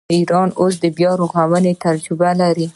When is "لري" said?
2.41-2.67